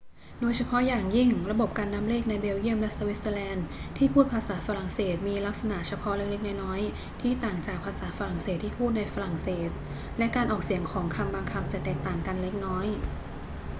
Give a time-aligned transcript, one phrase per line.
[0.39, 3.65] โดยเฉพาะอย่างยิ่ง ระบบการนับเลขในเบลเยียมและสวิตเซอร์แลนด์
[3.97, 9.69] ที่พูดภาษาฝรั่งเศสมีลักษณะเฉพาะเล็ก ๆ น้อย ๆ ที่ต่างจากภาษาฝรั่งเศสที่พูดในฝรั่งเศส
[10.17, 12.87] และการออกเสียงของคำบางคำจะแตกต่างกันเล็กน้อย